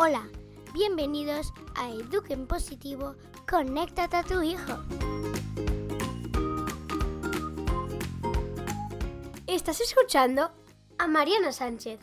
Hola, 0.00 0.28
bienvenidos 0.72 1.52
a 1.74 1.90
Eduquen 1.90 2.46
Positivo, 2.46 3.16
conéctate 3.50 4.16
a 4.16 4.22
tu 4.22 4.42
hijo. 4.42 4.78
Estás 9.48 9.80
escuchando 9.80 10.52
a 10.98 11.08
Mariana 11.08 11.50
Sánchez. 11.50 11.98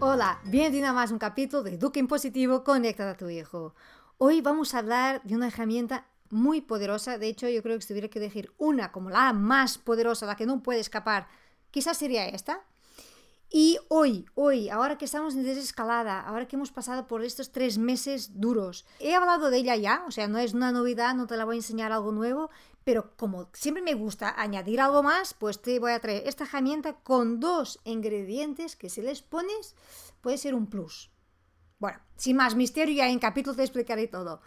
Hola, 0.00 0.38
bienvenido 0.44 0.88
a 0.88 0.92
más 0.92 1.10
un 1.10 1.18
capítulo 1.18 1.62
de 1.62 1.76
Eduquen 1.76 2.06
Positivo, 2.06 2.64
conéctate 2.64 3.12
a 3.12 3.16
tu 3.16 3.30
hijo. 3.30 3.74
Hoy 4.18 4.42
vamos 4.42 4.74
a 4.74 4.80
hablar 4.80 5.22
de 5.22 5.36
una 5.36 5.46
herramienta 5.46 6.06
muy 6.28 6.60
poderosa, 6.60 7.16
de 7.16 7.28
hecho 7.28 7.48
yo 7.48 7.62
creo 7.62 7.78
que 7.78 7.82
si 7.82 7.88
tuviera 7.88 8.08
que 8.08 8.18
elegir 8.18 8.52
una 8.58 8.92
como 8.92 9.08
la 9.08 9.32
más 9.32 9.78
poderosa, 9.78 10.26
la 10.26 10.36
que 10.36 10.44
no 10.44 10.62
puede 10.62 10.80
escapar, 10.80 11.28
quizás 11.70 11.96
sería 11.96 12.28
esta, 12.28 12.62
y 13.52 13.78
hoy, 13.88 14.26
hoy, 14.36 14.68
ahora 14.68 14.96
que 14.96 15.04
estamos 15.04 15.34
en 15.34 15.42
desescalada, 15.42 16.20
ahora 16.20 16.46
que 16.46 16.54
hemos 16.54 16.70
pasado 16.70 17.08
por 17.08 17.24
estos 17.24 17.50
tres 17.50 17.78
meses 17.78 18.40
duros, 18.40 18.86
he 19.00 19.12
hablado 19.12 19.50
de 19.50 19.58
ella 19.58 19.74
ya, 19.74 20.04
o 20.06 20.12
sea, 20.12 20.28
no 20.28 20.38
es 20.38 20.54
una 20.54 20.70
novedad, 20.70 21.16
no 21.16 21.26
te 21.26 21.36
la 21.36 21.44
voy 21.44 21.56
a 21.56 21.58
enseñar 21.58 21.90
algo 21.90 22.12
nuevo, 22.12 22.50
pero 22.84 23.16
como 23.16 23.50
siempre 23.52 23.82
me 23.82 23.94
gusta 23.94 24.40
añadir 24.40 24.80
algo 24.80 25.02
más, 25.02 25.34
pues 25.34 25.60
te 25.60 25.80
voy 25.80 25.90
a 25.92 26.00
traer 26.00 26.22
esta 26.26 26.44
herramienta 26.44 26.94
con 26.94 27.40
dos 27.40 27.80
ingredientes 27.82 28.76
que 28.76 28.88
si 28.88 29.02
les 29.02 29.20
pones 29.20 29.74
puede 30.20 30.38
ser 30.38 30.54
un 30.54 30.68
plus. 30.68 31.10
Bueno, 31.80 31.98
sin 32.16 32.36
más 32.36 32.54
misterio, 32.54 32.94
ya 32.94 33.08
en 33.08 33.18
capítulo 33.18 33.56
te 33.56 33.62
explicaré 33.62 34.06
todo. 34.06 34.42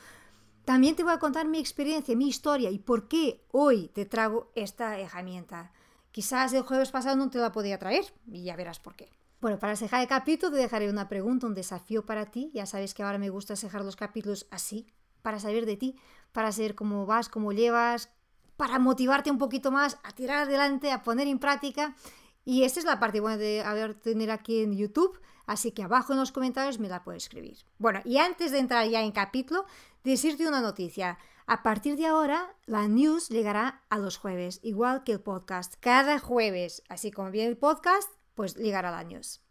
También 0.63 0.95
te 0.95 1.03
voy 1.03 1.11
a 1.11 1.19
contar 1.19 1.45
mi 1.45 1.59
experiencia, 1.59 2.15
mi 2.15 2.29
historia 2.29 2.69
y 2.69 2.79
por 2.79 3.09
qué 3.09 3.43
hoy 3.51 3.89
te 3.89 4.05
trago 4.05 4.49
esta 4.55 4.97
herramienta. 4.97 5.73
Quizás 6.13 6.53
el 6.53 6.61
jueves 6.61 6.91
pasado 6.91 7.15
no 7.15 7.31
te 7.31 7.39
la 7.39 7.51
podía 7.51 7.79
traer 7.79 8.05
y 8.27 8.43
ya 8.43 8.55
verás 8.55 8.79
por 8.79 8.95
qué. 8.95 9.09
Bueno, 9.41 9.57
para 9.57 9.75
cejar 9.75 9.99
el 9.99 10.07
capítulo 10.07 10.51
te 10.51 10.59
dejaré 10.59 10.87
una 10.87 11.09
pregunta, 11.09 11.47
un 11.47 11.55
desafío 11.55 12.05
para 12.05 12.27
ti. 12.27 12.51
Ya 12.53 12.67
sabes 12.67 12.93
que 12.93 13.01
ahora 13.01 13.17
me 13.17 13.31
gusta 13.31 13.55
cejar 13.55 13.83
los 13.83 13.95
capítulos 13.95 14.45
así, 14.51 14.85
para 15.23 15.39
saber 15.39 15.65
de 15.65 15.75
ti, 15.75 15.95
para 16.31 16.51
saber 16.51 16.75
cómo 16.75 17.07
vas, 17.07 17.29
cómo 17.29 17.51
llevas, 17.51 18.11
para 18.57 18.77
motivarte 18.77 19.31
un 19.31 19.39
poquito 19.39 19.71
más 19.71 19.97
a 20.03 20.11
tirar 20.11 20.43
adelante, 20.43 20.91
a 20.91 21.01
poner 21.01 21.27
en 21.27 21.39
práctica. 21.39 21.95
Y 22.45 22.63
esta 22.63 22.79
es 22.79 22.85
la 22.85 22.99
parte 22.99 23.19
buena 23.19 23.37
de 23.37 23.61
haber 23.61 23.95
tener 23.95 24.29
aquí 24.29 24.61
en 24.61 24.77
YouTube, 24.77 25.19
así 25.45 25.71
que 25.71 25.83
abajo 25.83 26.13
en 26.13 26.19
los 26.19 26.31
comentarios 26.31 26.79
me 26.79 26.89
la 26.89 27.03
puedes 27.03 27.23
escribir. 27.23 27.57
Bueno, 27.77 28.01
y 28.05 28.17
antes 28.17 28.51
de 28.51 28.59
entrar 28.59 28.87
ya 28.87 29.01
en 29.01 29.11
capítulo, 29.11 29.65
decirte 30.03 30.47
una 30.47 30.61
noticia. 30.61 31.17
A 31.45 31.61
partir 31.61 31.97
de 31.97 32.07
ahora, 32.07 32.55
la 32.65 32.87
news 32.87 33.29
llegará 33.29 33.83
a 33.89 33.97
los 33.97 34.17
jueves, 34.17 34.59
igual 34.63 35.03
que 35.03 35.11
el 35.11 35.21
podcast. 35.21 35.75
Cada 35.79 36.19
jueves, 36.19 36.83
así 36.87 37.11
como 37.11 37.31
viene 37.31 37.49
el 37.49 37.57
podcast, 37.57 38.09
pues 38.33 38.55
llegará 38.55 38.91
la 38.91 39.03
news. 39.03 39.41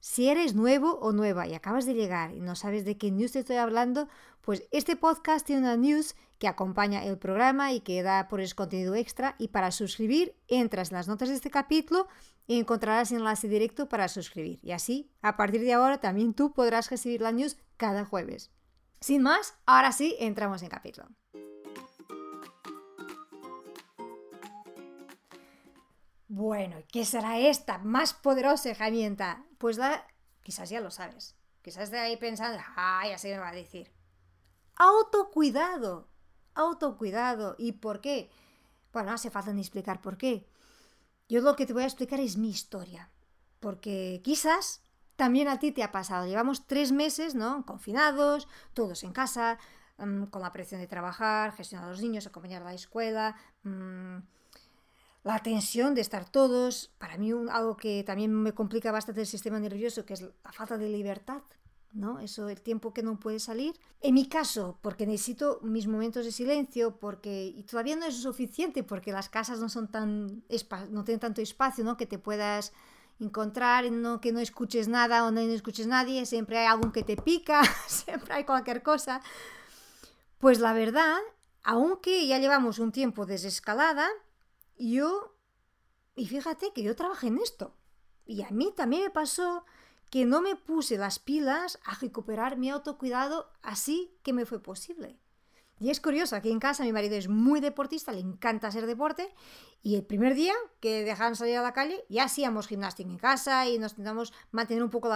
Si 0.00 0.28
eres 0.28 0.54
nuevo 0.54 0.98
o 1.00 1.12
nueva 1.12 1.46
y 1.46 1.54
acabas 1.54 1.84
de 1.84 1.94
llegar 1.94 2.32
y 2.34 2.40
no 2.40 2.56
sabes 2.56 2.84
de 2.84 2.96
qué 2.96 3.10
news 3.10 3.32
te 3.32 3.40
estoy 3.40 3.56
hablando, 3.56 4.08
pues 4.40 4.66
este 4.70 4.96
podcast 4.96 5.46
tiene 5.46 5.62
una 5.62 5.76
news 5.76 6.14
que 6.40 6.48
acompaña 6.48 7.04
el 7.04 7.18
programa 7.18 7.72
y 7.74 7.80
que 7.80 8.02
da 8.02 8.26
por 8.26 8.40
ese 8.40 8.54
contenido 8.54 8.94
extra. 8.94 9.36
Y 9.38 9.48
para 9.48 9.70
suscribir, 9.70 10.34
entras 10.48 10.90
en 10.90 10.96
las 10.96 11.06
notas 11.06 11.28
de 11.28 11.34
este 11.34 11.50
capítulo 11.50 12.08
y 12.46 12.58
encontrarás 12.58 13.12
el 13.12 13.18
enlace 13.18 13.46
directo 13.46 13.90
para 13.90 14.08
suscribir. 14.08 14.58
Y 14.62 14.72
así, 14.72 15.12
a 15.20 15.36
partir 15.36 15.60
de 15.60 15.74
ahora, 15.74 16.00
también 16.00 16.32
tú 16.32 16.54
podrás 16.54 16.90
recibir 16.90 17.20
la 17.20 17.30
news 17.30 17.58
cada 17.76 18.06
jueves. 18.06 18.50
Sin 19.00 19.22
más, 19.22 19.54
ahora 19.66 19.92
sí, 19.92 20.16
entramos 20.18 20.62
en 20.62 20.70
capítulo. 20.70 21.08
Bueno, 26.26 26.78
¿qué 26.90 27.04
será 27.04 27.38
esta 27.38 27.76
más 27.78 28.14
poderosa 28.14 28.70
herramienta? 28.70 29.44
Pues 29.58 29.76
la, 29.76 30.06
quizás 30.42 30.70
ya 30.70 30.80
lo 30.80 30.90
sabes. 30.90 31.36
Quizás 31.60 31.90
de 31.90 31.98
ahí 31.98 32.16
pensando, 32.16 32.58
ah, 32.76 33.02
ya 33.06 33.18
se 33.18 33.28
me 33.28 33.38
va 33.38 33.50
a 33.50 33.54
decir. 33.54 33.92
Autocuidado. 34.76 36.08
Autocuidado. 36.54 37.54
¿Y 37.58 37.72
por 37.72 38.00
qué? 38.00 38.30
Bueno, 38.92 39.10
no 39.10 39.14
hace 39.14 39.30
falta 39.30 39.52
ni 39.52 39.60
explicar 39.60 40.00
por 40.00 40.16
qué. 40.16 40.46
Yo 41.28 41.40
lo 41.40 41.54
que 41.56 41.66
te 41.66 41.72
voy 41.72 41.84
a 41.84 41.86
explicar 41.86 42.20
es 42.20 42.36
mi 42.36 42.50
historia. 42.50 43.10
Porque 43.60 44.20
quizás 44.24 44.82
también 45.16 45.48
a 45.48 45.58
ti 45.58 45.70
te 45.70 45.82
ha 45.82 45.92
pasado. 45.92 46.26
Llevamos 46.26 46.66
tres 46.66 46.92
meses, 46.92 47.34
¿no? 47.34 47.64
Confinados, 47.66 48.48
todos 48.74 49.04
en 49.04 49.12
casa, 49.12 49.58
mm, 49.98 50.24
con 50.24 50.42
la 50.42 50.50
presión 50.50 50.80
de 50.80 50.86
trabajar, 50.86 51.52
gestionar 51.52 51.86
a 51.88 51.90
los 51.90 52.00
niños, 52.00 52.26
acompañar 52.26 52.62
a 52.62 52.66
la 52.66 52.74
escuela. 52.74 53.36
Mm, 53.62 54.18
la 55.22 55.38
tensión 55.40 55.94
de 55.94 56.00
estar 56.00 56.28
todos, 56.28 56.90
para 56.98 57.18
mí 57.18 57.30
algo 57.50 57.76
que 57.76 58.02
también 58.04 58.32
me 58.32 58.54
complica 58.54 58.90
bastante 58.90 59.20
el 59.20 59.26
sistema 59.26 59.60
nervioso, 59.60 60.06
que 60.06 60.14
es 60.14 60.22
la 60.22 60.52
falta 60.52 60.78
de 60.78 60.88
libertad, 60.88 61.42
¿no? 61.92 62.20
Eso, 62.20 62.48
el 62.48 62.60
tiempo 62.60 62.92
que 62.92 63.02
no 63.02 63.18
puede 63.18 63.40
salir. 63.40 63.78
En 64.00 64.14
mi 64.14 64.28
caso, 64.28 64.78
porque 64.82 65.06
necesito 65.06 65.60
mis 65.62 65.86
momentos 65.86 66.24
de 66.24 66.32
silencio, 66.32 66.96
porque 66.98 67.46
y 67.46 67.62
todavía 67.64 67.96
no 67.96 68.06
es 68.06 68.16
suficiente, 68.16 68.82
porque 68.82 69.12
las 69.12 69.28
casas 69.28 69.60
no 69.60 69.68
son 69.68 69.88
tan 69.88 70.44
no 70.90 71.04
tienen 71.04 71.20
tanto 71.20 71.40
espacio, 71.40 71.84
¿no? 71.84 71.96
Que 71.96 72.06
te 72.06 72.18
puedas 72.18 72.72
encontrar, 73.18 73.90
no, 73.90 74.20
que 74.20 74.32
no 74.32 74.40
escuches 74.40 74.88
nada 74.88 75.24
o 75.26 75.30
no 75.30 75.40
escuches 75.40 75.86
nadie, 75.86 76.24
siempre 76.26 76.58
hay 76.58 76.66
algo 76.66 76.92
que 76.92 77.02
te 77.02 77.16
pica, 77.16 77.62
siempre 77.86 78.34
hay 78.34 78.44
cualquier 78.44 78.82
cosa. 78.82 79.20
Pues 80.38 80.58
la 80.58 80.72
verdad, 80.72 81.18
aunque 81.62 82.26
ya 82.26 82.38
llevamos 82.38 82.78
un 82.78 82.92
tiempo 82.92 83.26
desescalada, 83.26 84.08
yo, 84.78 85.36
y 86.14 86.26
fíjate 86.26 86.72
que 86.72 86.82
yo 86.82 86.96
trabajé 86.96 87.26
en 87.26 87.38
esto. 87.38 87.76
Y 88.24 88.42
a 88.42 88.50
mí 88.50 88.72
también 88.74 89.02
me 89.02 89.10
pasó 89.10 89.64
que 90.10 90.26
no 90.26 90.42
me 90.42 90.56
puse 90.56 90.98
las 90.98 91.18
pilas 91.18 91.78
a 91.84 91.94
recuperar 91.94 92.56
mi 92.56 92.70
autocuidado 92.70 93.50
así 93.62 94.12
que 94.22 94.32
me 94.32 94.44
fue 94.44 94.60
posible. 94.62 95.18
Y 95.78 95.88
es 95.88 96.00
curioso, 96.00 96.36
aquí 96.36 96.50
en 96.50 96.60
casa 96.60 96.84
mi 96.84 96.92
marido 96.92 97.16
es 97.16 97.28
muy 97.28 97.60
deportista, 97.60 98.12
le 98.12 98.20
encanta 98.20 98.68
hacer 98.68 98.86
deporte, 98.86 99.34
y 99.82 99.94
el 99.94 100.04
primer 100.04 100.34
día 100.34 100.52
que 100.80 101.04
dejaban 101.04 101.36
salir 101.36 101.56
a 101.56 101.62
la 101.62 101.72
calle 101.72 102.04
ya 102.10 102.24
hacíamos 102.24 102.66
gimnástica 102.66 103.08
en 103.08 103.16
casa 103.16 103.66
y 103.66 103.78
nos 103.78 103.92
intentamos 103.92 104.34
mantener 104.50 104.82
un 104.82 104.90
poco 104.90 105.10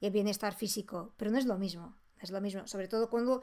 el 0.00 0.10
bienestar 0.10 0.54
físico, 0.54 1.12
pero 1.18 1.30
no 1.30 1.36
es 1.36 1.44
lo 1.44 1.58
mismo, 1.58 1.94
es 2.18 2.30
lo 2.30 2.40
mismo, 2.40 2.66
sobre 2.66 2.88
todo 2.88 3.10
cuando 3.10 3.42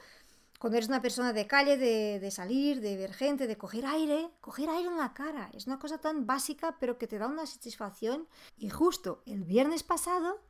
cuando 0.60 0.78
eres 0.78 0.90
una 0.90 1.02
persona 1.02 1.34
de 1.34 1.46
calle, 1.46 1.78
de, 1.78 2.32
salir, 2.32 2.82
de 2.82 2.98
ver 2.98 3.14
gente, 3.14 3.48
de 3.48 3.58
coger 3.58 3.86
aire, 3.86 4.32
coger 4.42 4.70
aire 4.70 4.90
en 4.90 4.98
la 4.98 5.14
cara. 5.14 5.52
Es 5.54 5.68
una 5.68 5.78
cosa 5.78 6.00
tan 6.00 6.26
básica, 6.26 6.78
pero 6.80 6.98
que 6.98 7.08
te 7.08 7.20
da 7.20 7.28
una 7.28 7.46
satisfacción. 7.46 8.28
Y 8.58 8.70
justo 8.70 9.22
el 9.26 9.44
viernes 9.44 9.84
pasado, 9.84 10.42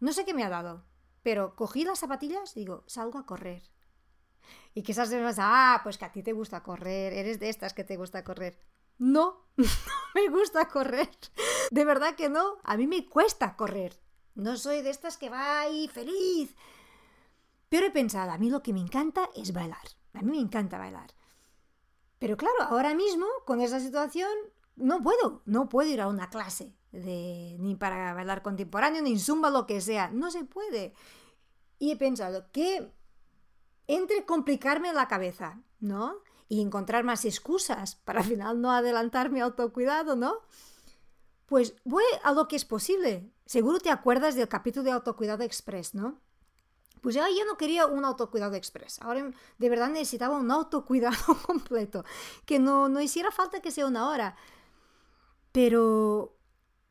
no 0.00 0.12
sé 0.12 0.24
qué 0.24 0.34
me 0.34 0.44
ha 0.44 0.48
dado, 0.48 0.84
pero 1.22 1.56
cogí 1.56 1.84
las 1.84 1.98
zapatillas 1.98 2.56
y 2.56 2.60
digo, 2.60 2.84
salgo 2.86 3.18
a 3.18 3.26
correr. 3.26 3.62
Y 4.74 4.82
quizás 4.82 5.12
vas, 5.12 5.36
ah, 5.38 5.80
pues 5.82 5.98
que 5.98 6.04
a 6.04 6.12
ti 6.12 6.22
te 6.22 6.32
gusta 6.32 6.62
correr, 6.62 7.12
eres 7.12 7.40
de 7.40 7.48
estas 7.48 7.74
que 7.74 7.84
te 7.84 7.96
gusta 7.96 8.24
correr. 8.24 8.58
No, 8.98 9.46
no 9.56 9.66
me 10.14 10.28
gusta 10.28 10.68
correr. 10.68 11.10
De 11.70 11.84
verdad 11.84 12.14
que 12.14 12.28
no, 12.28 12.58
a 12.64 12.76
mí 12.76 12.86
me 12.86 13.08
cuesta 13.08 13.56
correr. 13.56 14.00
No 14.34 14.56
soy 14.56 14.82
de 14.82 14.90
estas 14.90 15.16
que 15.16 15.30
va 15.30 15.60
ahí 15.60 15.88
feliz 15.88 16.54
pero 17.68 17.86
he 17.86 17.90
pensado, 17.90 18.30
a 18.30 18.38
mí 18.38 18.50
lo 18.50 18.62
que 18.62 18.72
me 18.72 18.80
encanta 18.80 19.28
es 19.34 19.52
bailar. 19.52 19.86
A 20.14 20.22
mí 20.22 20.30
me 20.30 20.40
encanta 20.40 20.78
bailar. 20.78 21.10
Pero 22.18 22.36
claro, 22.36 22.62
ahora 22.62 22.94
mismo, 22.94 23.26
con 23.44 23.60
esa 23.60 23.80
situación, 23.80 24.30
no 24.76 25.02
puedo, 25.02 25.42
no 25.44 25.68
puedo 25.68 25.90
ir 25.90 26.00
a 26.00 26.08
una 26.08 26.30
clase 26.30 26.74
ni 27.04 27.74
para 27.74 28.14
bailar 28.14 28.42
contemporáneo, 28.42 29.02
ni 29.02 29.18
zumba, 29.18 29.50
lo 29.50 29.66
que 29.66 29.80
sea. 29.80 30.10
No 30.10 30.30
se 30.30 30.44
puede. 30.44 30.94
Y 31.78 31.92
he 31.92 31.96
pensado 31.96 32.50
que 32.52 32.90
entre 33.86 34.24
complicarme 34.24 34.92
la 34.92 35.08
cabeza, 35.08 35.60
¿no? 35.80 36.16
Y 36.48 36.60
encontrar 36.60 37.04
más 37.04 37.24
excusas 37.24 37.96
para 37.96 38.20
al 38.20 38.26
final 38.26 38.60
no 38.60 38.70
adelantar 38.70 39.30
mi 39.30 39.40
autocuidado, 39.40 40.16
¿no? 40.16 40.40
Pues 41.46 41.74
voy 41.84 42.04
a 42.24 42.32
lo 42.32 42.48
que 42.48 42.56
es 42.56 42.64
posible. 42.64 43.30
Seguro 43.44 43.78
te 43.78 43.90
acuerdas 43.90 44.34
del 44.34 44.48
capítulo 44.48 44.84
de 44.84 44.90
autocuidado 44.92 45.44
express, 45.44 45.94
¿no? 45.94 46.20
Pues 47.00 47.14
ya 47.14 47.28
yo 47.28 47.44
no 47.44 47.56
quería 47.56 47.86
un 47.86 48.04
autocuidado 48.04 48.54
express. 48.54 49.00
Ahora 49.00 49.30
de 49.58 49.68
verdad 49.68 49.88
necesitaba 49.88 50.36
un 50.36 50.50
autocuidado 50.50 51.36
completo. 51.46 52.04
Que 52.44 52.58
no, 52.58 52.88
no 52.88 53.00
hiciera 53.00 53.30
falta 53.30 53.60
que 53.60 53.70
sea 53.70 53.86
una 53.86 54.08
hora. 54.08 54.36
Pero 55.52 56.35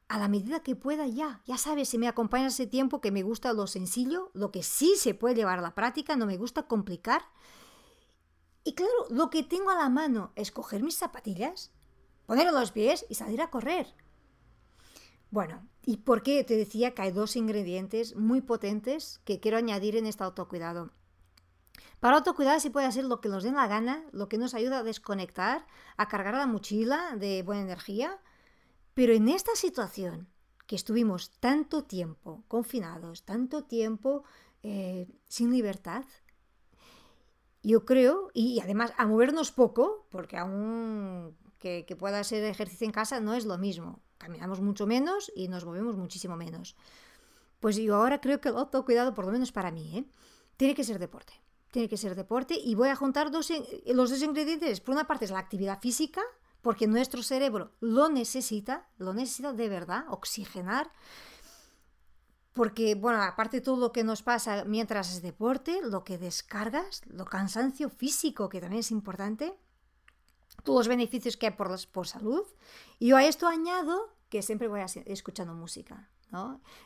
a 0.07 0.19
la 0.19 0.28
medida 0.28 0.62
que 0.62 0.75
pueda 0.75 1.07
ya, 1.07 1.42
ya 1.46 1.57
sabes, 1.57 1.90
si 1.90 1.98
me 1.98 2.07
acompaña 2.07 2.48
ese 2.48 2.68
tiempo 2.68 3.02
que 3.02 3.12
me 3.12 3.24
gusta 3.24 3.54
lo 3.54 3.68
sencillo, 3.68 4.30
lo 4.34 4.52
que 4.52 4.63
sí 4.63 4.96
se 4.98 5.13
puede 5.16 5.36
llevar 5.36 5.60
a 5.60 5.63
la 5.63 5.75
práctica, 5.75 6.16
no 6.16 6.25
me 6.25 6.38
gusta 6.38 6.68
complicar. 6.68 7.24
Y 8.63 8.74
claro, 8.74 9.07
lo 9.10 9.30
que 9.30 9.44
tengo 9.44 9.69
a 9.72 9.75
la 9.75 9.90
mano 9.90 10.31
es 10.36 10.52
coger 10.52 10.84
mis 10.84 10.98
zapatillas, 10.98 11.72
poner 12.25 12.52
los 12.52 12.72
pies 12.72 13.06
y 13.10 13.16
salir 13.16 13.42
a 13.42 13.50
correr. 13.50 13.94
Bueno, 15.31 15.68
¿y 15.84 15.98
por 15.98 16.24
qué 16.24 16.44
te 16.44 16.56
decía 16.56 16.94
que 16.94 17.01
hay 17.01 17.12
dos 17.12 17.36
ingredientes 17.36 18.16
muy 18.16 18.42
potentes 18.42 19.22
que 19.25 19.40
quiero 19.40 19.58
añadir 19.58 19.96
en 19.98 20.06
este 20.06 20.24
autocuidado? 20.24 20.92
Para 22.00 22.18
autocuidado 22.18 22.60
se 22.60 22.69
puede 22.69 22.86
hacer 22.86 23.06
lo 23.06 23.22
que 23.22 23.30
nos 23.30 23.44
dé 23.44 23.51
la 23.51 23.68
gana, 23.68 24.04
lo 24.12 24.30
que 24.30 24.38
nos 24.38 24.54
ayuda 24.54 24.80
a 24.80 24.84
desconectar, 24.84 25.66
a 25.98 26.08
cargar 26.08 26.36
la 26.36 26.46
mochila 26.46 27.16
de 27.18 27.42
buena 27.42 27.63
energía, 27.63 28.19
pero 28.95 29.13
en 29.13 29.30
esta 29.30 29.56
situación, 29.56 30.27
que 30.65 30.75
estuvimos 30.75 31.30
tanto 31.39 31.83
tiempo 31.83 32.44
confinados, 32.47 33.24
tanto 33.24 33.65
tiempo 33.65 34.24
eh, 34.63 35.07
sin 35.27 35.51
libertad, 35.51 36.06
yo 37.62 37.86
creo, 37.86 38.31
y 38.33 38.59
además 38.62 38.94
a 38.97 39.06
movernos 39.06 39.51
poco, 39.51 40.07
porque 40.09 40.38
aún 40.38 41.36
que, 41.59 41.95
pueda 41.97 42.24
ser 42.24 42.44
ejercicio 42.44 42.86
en 42.86 42.92
casa 42.92 43.19
no 43.19 43.33
es 43.33 43.45
lo 43.45 43.57
mismo. 43.57 44.01
Caminamos 44.18 44.62
mucho 44.62 44.88
menos 44.88 45.31
y 45.36 45.48
nos 45.48 45.65
movemos 45.65 45.98
muchísimo 45.98 46.36
menos. 46.36 46.75
Pues 47.59 47.75
yo 47.77 47.95
ahora 47.95 48.21
creo 48.21 48.39
que 48.39 48.50
el 48.50 48.57
autocuidado, 48.57 49.13
por 49.13 49.25
lo 49.25 49.31
menos 49.31 49.51
para 49.51 49.71
mí, 49.71 49.98
¿eh? 49.98 50.06
tiene 50.57 50.75
que 50.75 50.83
ser 50.83 51.00
deporte. 51.00 51.33
Tiene 51.71 51.89
que 51.89 51.98
ser 51.98 52.15
deporte 52.15 52.56
y 52.56 52.75
voy 52.75 52.89
a 52.89 52.95
juntar 52.95 53.31
los 53.31 53.50
dos 54.09 54.21
ingredientes. 54.21 54.80
Por 54.80 54.94
una 54.94 55.07
parte 55.07 55.25
es 55.25 55.31
la 55.31 55.39
actividad 55.39 55.81
física, 55.81 56.21
porque 56.65 56.88
nuestro 56.88 57.21
cerebro 57.21 57.73
lo 57.79 58.09
necesita, 58.09 58.89
lo 58.97 59.13
necesita 59.13 59.53
de 59.53 59.69
verdad, 59.69 60.06
oxigenar. 60.09 60.91
Porque, 62.53 62.95
bueno, 62.95 63.21
aparte 63.21 63.57
de 63.57 63.62
todo 63.62 63.77
lo 63.77 63.91
que 63.91 64.03
nos 64.03 64.23
pasa 64.23 64.63
mientras 64.65 65.13
es 65.13 65.21
deporte, 65.21 65.79
lo 65.83 66.03
que 66.03 66.17
descargas, 66.17 67.03
lo 67.06 67.25
cansancio 67.25 67.91
físico, 67.91 68.50
que 68.50 68.62
también 68.62 68.79
es 68.79 68.89
importante, 68.89 69.56
todos 70.63 70.79
los 70.79 70.88
beneficios 70.88 71.38
que 71.38 71.45
hay 71.45 71.53
por, 71.53 71.69
por 71.89 72.07
salud. 72.07 72.41
Y 72.97 73.09
yo 73.09 73.17
a 73.17 73.23
esto 73.23 73.47
añado 73.47 74.15
que 74.29 74.41
siempre 74.41 74.67
voy 74.67 74.81
escuchando 75.06 75.53
música. 75.53 76.09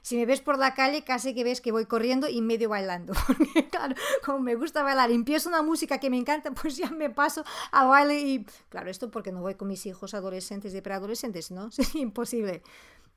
Si 0.01 0.18
me 0.18 0.25
ves 0.25 0.42
por 0.42 0.57
la 0.57 0.74
calle, 0.74 1.04
casi 1.04 1.34
que 1.34 1.44
ves 1.44 1.62
que 1.62 1.72
voy 1.72 1.86
corriendo 1.86 2.28
y 2.28 2.42
medio 2.42 2.69
bailando. 2.69 3.13
Porque, 3.28 3.68
claro, 3.69 3.96
como 4.25 4.40
me 4.40 4.56
gusta 4.56 4.84
bailar, 4.84 5.12
empiezo 5.12 5.50
una 5.50 5.62
música 5.62 6.00
que 6.00 6.10
me 6.10 6.18
encanta, 6.18 6.51
pues 6.62 6.78
ya 6.78 6.90
me 6.90 7.10
paso 7.10 7.44
a 7.72 7.86
baile 7.86 8.19
y, 8.19 8.46
claro, 8.69 8.90
esto 8.90 9.10
porque 9.12 9.31
no 9.31 9.42
voy 9.42 9.56
con 9.56 9.68
mis 9.68 9.86
hijos 9.86 10.13
adolescentes 10.13 10.74
y 10.74 10.81
preadolescentes, 10.81 11.51
¿no? 11.51 11.69
Es 11.78 11.96
imposible. 11.96 12.62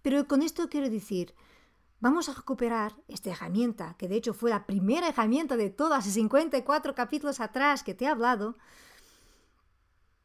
Pero 0.03 0.27
con 0.27 0.43
esto 0.43 0.69
quiero 0.69 0.89
decir, 0.89 1.35
vamos 2.01 2.29
a 2.29 2.35
recuperar 2.35 2.95
esta 3.09 3.31
herramienta, 3.31 3.95
que 3.99 4.09
de 4.09 4.17
hecho 4.17 4.35
fue 4.35 4.51
la 4.51 4.67
primera 4.67 5.09
herramienta 5.09 5.57
de 5.57 5.71
todas, 5.71 6.05
54 6.05 6.95
capítulos 6.95 7.41
atrás 7.41 7.83
que 7.83 7.95
te 7.95 8.05
he 8.05 8.09
hablado, 8.09 8.57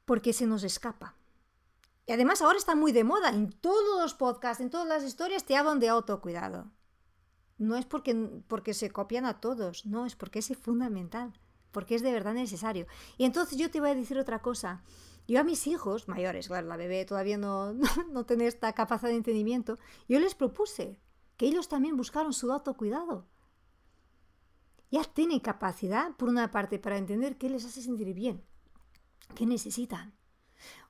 porque 0.05 0.33
se 0.33 0.47
nos 0.47 0.63
escapa. 0.63 1.16
Y 2.07 2.13
además 2.13 2.41
ahora 2.41 2.57
está 2.57 2.73
muy 2.73 2.93
de 2.93 3.03
moda. 3.03 3.29
En 3.29 3.51
todos 3.51 4.01
los 4.01 4.13
podcasts, 4.13 4.61
en 4.61 4.69
todas 4.69 4.87
las 4.87 5.03
historias 5.03 5.43
te 5.43 5.57
hablan 5.57 5.79
de 5.79 5.89
autocuidado. 5.89 6.71
No 7.57 7.75
es 7.75 7.85
porque, 7.85 8.15
porque 8.47 8.73
se 8.73 8.89
copian 8.91 9.25
a 9.25 9.41
todos, 9.41 9.85
no, 9.85 10.05
es 10.05 10.15
porque 10.15 10.39
es 10.39 10.55
fundamental, 10.57 11.33
porque 11.71 11.95
es 11.95 12.01
de 12.03 12.13
verdad 12.13 12.33
necesario. 12.33 12.87
Y 13.17 13.25
entonces 13.25 13.57
yo 13.57 13.69
te 13.69 13.81
voy 13.81 13.89
a 13.89 13.95
decir 13.95 14.17
otra 14.17 14.41
cosa. 14.41 14.83
Yo 15.27 15.41
a 15.41 15.43
mis 15.43 15.67
hijos, 15.67 16.07
mayores, 16.07 16.47
claro, 16.47 16.67
la 16.67 16.77
bebé 16.77 17.03
todavía 17.03 17.37
no, 17.37 17.73
no, 18.11 18.25
tiene 18.25 18.47
esta 18.47 18.71
capacidad 18.73 19.09
de 19.09 19.17
entendimiento, 19.17 19.77
yo 20.07 20.19
les 20.19 20.35
propuse 20.35 21.01
que 21.35 21.47
ellos 21.47 21.67
también 21.67 21.97
buscaron 21.97 22.31
su 22.31 22.51
autocuidado. 22.53 23.27
Ya 24.89 25.03
tienen 25.03 25.41
capacidad, 25.41 26.15
por 26.15 26.29
una 26.29 26.51
parte, 26.51 26.79
para 26.79 26.97
entender 26.97 27.37
qué 27.37 27.49
les 27.49 27.65
hace 27.65 27.81
sentir 27.81 28.13
bien, 28.13 28.45
qué 29.35 29.45
necesitan. 29.45 30.13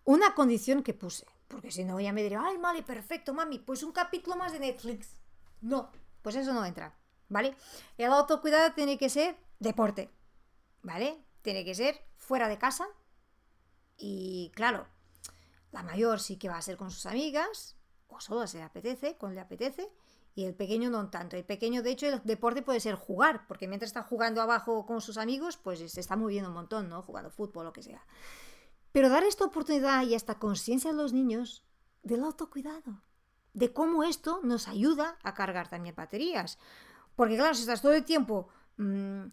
Una 0.08 0.34
condición 0.34 0.84
que 0.84 0.94
puse, 0.94 1.28
porque 1.50 1.70
si 1.70 1.84
no 1.84 2.00
ya 2.00 2.14
me 2.14 2.24
diría, 2.24 2.42
ay, 2.42 2.56
vale, 2.56 2.82
perfecto, 2.82 3.34
mami, 3.34 3.60
pues 3.60 3.84
un 3.84 3.92
capítulo 3.92 4.38
más 4.38 4.54
de 4.54 4.60
Netflix. 4.60 5.20
No, 5.60 5.92
pues 6.22 6.38
eso 6.38 6.54
no 6.54 6.64
entra, 6.64 6.96
¿vale? 7.28 7.54
El 7.98 8.14
autocuidado 8.14 8.72
tiene 8.74 8.98
que 8.98 9.10
ser 9.10 9.36
deporte, 9.60 10.10
¿vale? 10.82 11.22
Tiene 11.42 11.66
que 11.66 11.76
ser 11.76 12.02
fuera 12.16 12.48
de 12.48 12.58
casa. 12.58 12.88
Y 13.98 14.54
claro, 14.56 14.88
la 15.74 15.84
mayor 15.84 16.22
sí 16.22 16.38
que 16.38 16.48
va 16.48 16.56
a 16.56 16.62
ser 16.62 16.78
con 16.78 16.90
sus 16.90 17.06
amigas, 17.06 17.76
o 18.08 18.22
solo 18.22 18.48
se 18.48 18.60
le 18.60 18.64
apetece, 18.64 19.18
cuando 19.18 19.36
le 19.36 19.42
apetece, 19.42 19.92
y 20.36 20.46
el 20.46 20.56
pequeño 20.56 20.90
no 20.90 21.10
tanto. 21.10 21.36
El 21.36 21.44
pequeño, 21.44 21.84
de 21.84 21.92
hecho, 21.92 22.08
el 22.08 22.22
deporte 22.24 22.62
puede 22.62 22.80
ser 22.80 22.96
jugar, 22.96 23.46
porque 23.46 23.68
mientras 23.68 23.90
está 23.90 24.04
jugando 24.04 24.42
abajo 24.42 24.86
con 24.86 25.02
sus 25.02 25.18
amigos, 25.18 25.58
pues 25.58 25.80
se 25.92 26.00
está 26.00 26.16
moviendo 26.16 26.48
un 26.48 26.56
montón, 26.56 26.88
¿no? 26.88 27.02
Jugando 27.02 27.30
fútbol, 27.30 27.66
lo 27.66 27.74
que 27.74 27.84
sea. 27.84 28.06
Pero 28.98 29.10
dar 29.10 29.24
esta 29.24 29.46
oportunidad 29.46 30.08
y 30.08 30.16
esta 30.16 30.40
conciencia 30.40 30.90
a 30.90 30.94
los 30.96 31.14
niños 31.14 31.64
del 32.02 32.24
autocuidado, 32.24 33.04
de 33.54 33.72
cómo 33.72 34.04
esto 34.04 34.40
nos 34.42 34.68
ayuda 34.68 35.20
a 35.22 35.36
cargar 35.36 35.70
también 35.70 35.94
baterías. 35.94 36.58
Porque 37.16 37.36
claro, 37.36 37.54
si 37.54 37.62
estás 37.62 37.84
todo 37.84 37.94
el 37.94 38.04
tiempo 38.04 38.50
mmm, 38.78 39.26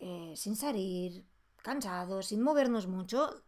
eh, 0.00 0.34
sin 0.34 0.56
salir, 0.56 1.24
cansados, 1.58 2.26
sin 2.26 2.42
movernos 2.42 2.88
mucho, 2.88 3.44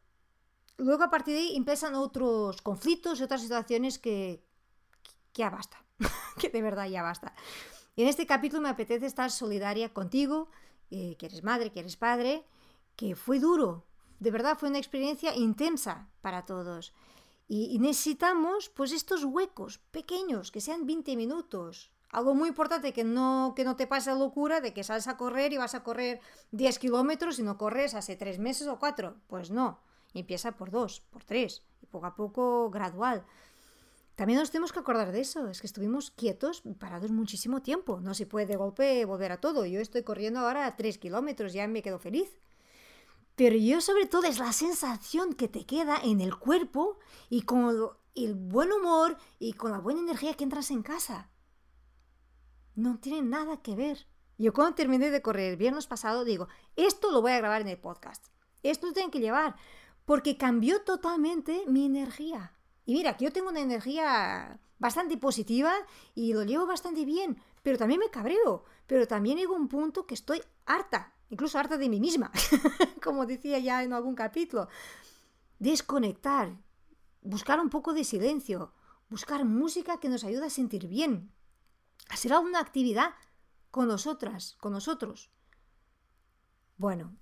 luego 0.77 1.03
a 1.03 1.11
partir 1.11 1.35
de 1.35 1.41
ahí 1.41 1.57
empiezan 1.57 1.97
otros 1.97 2.63
conflictos 2.63 3.19
y 3.19 3.25
otras 3.25 3.43
situaciones 3.43 3.99
que, 3.99 4.41
que 5.33 5.43
ya 5.43 5.51
basta, 5.51 5.85
que 6.39 6.49
de 6.49 6.63
verdad 6.63 6.87
ya 6.87 7.03
basta. 7.03 7.35
Y 7.97 8.03
en 8.03 8.09
este 8.09 8.25
capítulo 8.25 8.63
me 8.63 8.69
apetece 8.69 9.07
estar 9.07 9.33
solidaria 9.33 9.93
contigo, 9.93 10.49
eh, 10.93 11.17
que 11.19 11.27
eres 11.27 11.43
madre, 11.43 11.73
que 11.73 11.81
eres 11.81 11.97
padre, 11.97 12.47
que 12.95 13.17
fue 13.17 13.41
duro, 13.41 13.85
de 14.21 14.31
verdad 14.31 14.57
fue 14.59 14.69
una 14.69 14.79
experiencia 14.79 15.35
intensa 15.35 16.09
para 16.21 16.45
todos. 16.45 16.93
Y, 17.47 17.79
necesitamos 17.79 18.71
pues 18.71 18.93
estos 18.93 19.25
huecos 19.25 19.79
pequeños, 19.91 20.51
que 20.51 20.61
sean 20.61 20.87
20 20.87 21.17
minutos. 21.17 21.93
Algo 22.11 22.35
muy 22.35 22.49
importante, 22.49 22.93
que 22.93 23.05
no, 23.05 23.53
que 23.57 23.65
no 23.65 23.77
te 23.77 23.87
pase 23.87 24.11
la 24.11 24.19
locura 24.19 24.61
de 24.61 24.73
que 24.73 24.85
sales 24.85 25.09
a 25.09 25.17
correr 25.17 25.53
y 25.53 25.59
vas 25.59 25.75
a 25.75 25.83
correr 25.83 26.21
10 26.53 26.79
kilómetros 26.79 27.39
y 27.39 27.43
no 27.43 27.59
corres 27.59 27.95
hace 27.95 28.17
3 28.17 28.39
meses 28.39 28.67
o 28.69 28.79
4. 28.79 29.17
Pues 29.27 29.51
no, 29.51 29.81
empieza 30.15 30.53
por 30.53 30.71
2, 30.71 31.03
por 31.11 31.25
3, 31.25 31.63
y 31.83 31.87
poco 31.87 32.07
a 32.07 32.15
poco 32.15 32.71
gradual. 32.71 33.27
También 34.15 34.39
nos 34.39 34.53
tenemos 34.53 34.73
que 34.73 34.79
acordar 34.79 35.11
de 35.11 35.21
eso, 35.21 35.49
es 35.49 35.61
que 35.61 35.67
estuvimos 35.67 36.13
quietos, 36.13 36.63
parados 36.79 37.11
muchísimo 37.11 37.63
tiempo. 37.63 38.01
No 38.01 38.15
se 38.15 38.27
puede 38.27 38.47
de 38.47 38.57
golpe 38.57 39.05
volver 39.05 39.33
a 39.33 39.41
todo. 39.41 39.67
Yo 39.67 39.81
estoy 39.81 40.05
corriendo 40.05 40.39
ahora 40.41 40.67
a 40.67 40.77
3 40.77 40.99
kilómetros, 40.99 41.53
ya 41.53 41.67
me 41.67 41.83
quedo 41.83 41.99
feliz. 41.99 42.31
Pero 43.37 43.57
yo 43.57 43.81
sobre 43.81 44.07
todo 44.07 44.25
es 44.25 44.39
la 44.39 44.53
sensación 44.53 45.35
que 45.35 45.49
te 45.49 45.67
queda 45.67 45.99
en 46.03 46.21
el 46.21 46.37
cuerpo 46.37 46.99
y 47.29 47.43
con 47.43 47.91
el 48.15 48.35
buen 48.35 48.73
humor 48.73 49.17
y 49.39 49.55
con 49.55 49.73
la 49.73 49.81
buena 49.81 50.01
energía 50.01 50.35
que 50.35 50.45
entras 50.45 50.71
en 50.71 50.83
casa. 50.83 51.31
No 52.77 52.99
tiene 52.99 53.23
nada 53.23 53.61
que 53.61 53.75
ver. 53.75 54.07
Yo 54.39 54.53
cuando 54.53 54.75
terminé 54.75 55.11
de 55.11 55.23
correr 55.23 55.53
el 55.53 55.57
viernes 55.57 55.87
pasado 55.87 56.25
digo, 56.25 56.49
esto 56.77 57.11
lo 57.11 57.23
voy 57.23 57.33
a 57.33 57.39
grabar 57.39 57.61
en 57.61 57.69
el 57.69 57.79
podcast. 57.79 58.27
Esto 58.63 58.89
lo 58.89 58.93
tengo 58.93 59.11
que 59.11 59.21
llevar. 59.21 59.57
Porque 60.05 60.37
cambió 60.37 60.83
totalmente 60.83 61.65
mi 61.67 61.87
energía. 61.87 62.53
Y 62.85 62.95
mira, 62.95 63.17
que 63.17 63.25
yo 63.25 63.33
tengo 63.33 63.49
una 63.49 63.61
energía 63.61 64.61
bastante 64.79 65.17
positiva 65.17 65.73
y 66.15 66.35
lo 66.35 66.45
llevo 66.45 66.67
bastante 66.67 67.05
bien. 67.05 67.41
Pero 67.63 67.79
también 67.79 68.01
me 68.01 68.11
cabreo. 68.11 68.65
Pero 68.87 69.07
también 69.07 69.39
llego 69.39 69.55
a 69.55 69.59
un 69.59 69.69
punto 69.69 70.07
que 70.07 70.15
estoy 70.15 70.43
harta 70.67 71.15
incluso 71.35 71.59
harta 71.59 71.77
de 71.77 71.89
mí 71.89 71.99
misma, 71.99 72.31
como 73.03 73.27
decía 73.27 73.59
ya 73.59 73.83
en 73.83 73.93
algún 73.93 74.15
capítulo. 74.15 74.69
Desconectar, 75.59 76.57
buscar 77.23 77.59
un 77.59 77.71
poco 77.71 77.93
de 77.93 78.05
silencio, 78.05 78.73
buscar 79.11 79.45
música 79.45 79.99
que 79.99 80.09
nos 80.09 80.23
ayude 80.23 80.47
a 80.47 80.51
sentir 80.51 80.87
bien, 80.87 81.33
hacer 82.09 82.33
alguna 82.33 82.61
actividad 82.61 83.15
con 83.73 83.89
nosotras, 83.89 84.57
con 84.61 84.73
nosotros. 84.73 85.33
Bueno, 86.77 87.17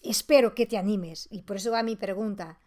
espero 0.00 0.54
que 0.54 0.66
te 0.66 0.78
animes 0.78 1.26
y 1.32 1.42
por 1.42 1.56
eso 1.56 1.72
va 1.72 1.82
mi 1.82 1.96
pregunta. 1.96 2.60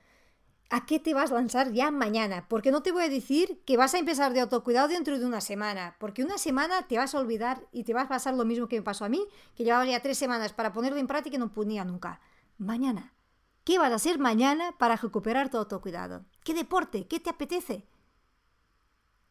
¿A 0.71 0.85
qué 0.85 0.99
te 0.99 1.15
vas 1.15 1.31
a 1.31 1.35
lanzar 1.35 1.71
ya 1.71 1.89
mañana? 1.89 2.47
Porque 2.47 2.71
no 2.71 2.83
te 2.83 2.91
voy 2.91 3.03
a 3.03 3.09
decir 3.09 3.63
que 3.65 3.75
vas 3.75 3.95
a 3.95 3.97
empezar 3.97 4.33
de 4.33 4.41
autocuidado 4.41 4.87
dentro 4.87 5.17
de 5.17 5.25
una 5.25 5.41
semana, 5.41 5.95
porque 5.99 6.23
una 6.23 6.37
semana 6.37 6.87
te 6.87 6.97
vas 6.97 7.15
a 7.15 7.19
olvidar 7.19 7.67
y 7.71 7.85
te 7.85 7.93
va 7.95 8.01
a 8.01 8.07
pasar 8.07 8.35
lo 8.35 8.45
mismo 8.45 8.67
que 8.67 8.75
me 8.75 8.83
pasó 8.83 9.03
a 9.03 9.09
mí, 9.09 9.27
que 9.55 9.63
llevaba 9.63 9.85
ya 9.85 9.99
tres 10.01 10.19
semanas 10.19 10.53
para 10.53 10.71
ponerlo 10.71 10.99
en 10.99 11.07
práctica 11.07 11.37
y 11.37 11.39
no 11.39 11.51
ponía 11.51 11.83
nunca. 11.85 12.21
Mañana. 12.59 13.15
¿Qué 13.63 13.79
vas 13.79 13.91
a 13.91 13.95
hacer 13.95 14.19
mañana 14.19 14.75
para 14.77 14.95
recuperar 14.95 15.49
tu 15.49 15.57
autocuidado? 15.57 16.25
¿Qué 16.43 16.53
deporte? 16.53 17.07
¿Qué 17.07 17.19
te 17.19 17.31
apetece? 17.31 17.87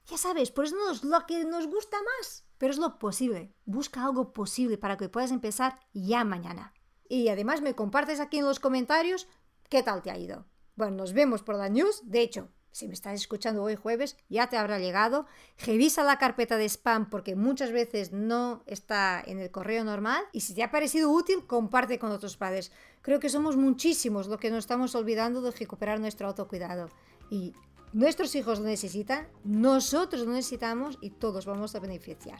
Ya 0.07 0.17
sabes, 0.17 0.51
pues 0.51 0.73
no 0.73 0.91
es 0.91 1.05
lo 1.05 1.25
que 1.27 1.45
nos 1.45 1.69
gusta 1.69 1.99
más, 2.03 2.47
pero 2.57 2.73
es 2.73 2.79
lo 2.79 2.99
posible. 2.99 3.55
Busca 3.65 4.05
algo 4.05 4.33
posible 4.33 4.77
para 4.77 4.97
que 4.97 5.09
puedas 5.09 5.31
empezar 5.31 5.79
ya 5.93 6.25
mañana. 6.25 6.75
Y 7.09 7.29
además 7.29 7.63
me 7.63 7.75
compartes 7.75 8.19
aquí 8.19 8.39
en 8.39 8.45
los 8.45 8.59
comentarios 8.59 9.29
qué 9.69 9.85
tal 9.85 10.03
te 10.03 10.11
ha 10.11 10.19
ido. 10.19 10.47
Bueno, 10.79 10.95
nos 10.95 11.13
vemos 11.13 11.43
por 11.43 11.57
la 11.57 11.69
news. 11.69 12.03
De 12.05 12.21
hecho, 12.21 12.51
si 12.71 12.87
me 12.87 12.95
estás 12.95 13.15
escuchando 13.15 13.65
hoy 13.65 13.75
jueves, 13.75 14.17
ya 14.29 14.49
te 14.49 14.57
habrá 14.57 14.79
llegado. 14.79 15.27
Revisa 15.67 16.05
la 16.05 16.19
carpeta 16.19 16.57
de 16.57 16.67
spam 16.67 17.11
porque 17.11 17.35
muchas 17.35 17.73
veces 17.73 18.13
no 18.13 18.63
está 18.65 19.21
en 19.27 19.41
el 19.41 19.51
correo 19.51 19.83
normal. 19.83 20.23
Y 20.33 20.43
si 20.43 20.55
te 20.55 20.63
ha 20.63 20.71
parecido 20.71 21.11
útil, 21.11 21.45
comparte 21.49 21.99
con 21.99 22.13
otros 22.13 22.37
padres. 22.37 22.71
Creo 23.03 23.19
que 23.19 23.29
somos 23.29 23.57
muchísimos 23.57 24.29
los 24.29 24.39
que 24.39 24.51
nos 24.51 24.61
estamos 24.61 24.95
olvidando 24.95 25.43
de 25.43 25.51
recuperar 25.51 25.99
nuestro 25.99 26.29
autocuidado. 26.29 26.91
Y 27.29 27.55
nuestros 27.93 28.37
hijos 28.37 28.61
lo 28.61 28.67
necesitan, 28.67 29.27
nosotros 29.43 30.25
lo 30.25 30.33
necesitamos 30.33 30.97
y 31.01 31.11
todos 31.11 31.45
vamos 31.45 31.75
a 31.75 31.81
beneficiar. 31.81 32.39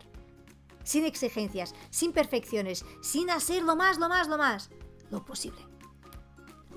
Sin 0.85 1.05
exigencias, 1.07 1.75
sin 1.91 2.13
perfecciones, 2.13 2.85
sin 3.03 3.31
hacer 3.31 3.65
lo 3.65 3.75
más, 3.75 3.99
lo 3.99 4.09
más, 4.09 4.29
lo 4.29 4.39
más, 4.39 4.71
lo 5.11 5.25
posible. 5.25 5.78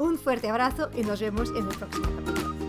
Un 0.02 0.18
fuerte 0.18 0.50
abrazo 0.50 0.90
y 0.98 1.04
nos 1.04 1.22
vemos 1.22 1.52
en 1.52 1.58
el 1.58 1.78
próximo 1.78 2.08
capítulo. 2.26 2.61